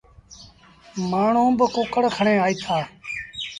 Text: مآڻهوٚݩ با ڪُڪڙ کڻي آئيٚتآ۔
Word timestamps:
مآڻهوٚݩ 1.09 1.57
با 1.57 1.65
ڪُڪڙ 1.75 2.03
کڻي 2.15 2.35
آئيٚتآ۔ 2.45 2.77